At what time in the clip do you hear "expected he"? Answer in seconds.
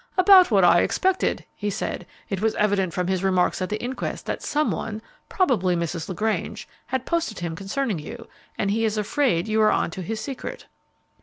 0.81-1.69